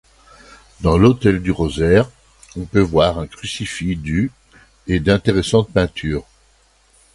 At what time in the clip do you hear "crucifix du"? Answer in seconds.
3.27-4.31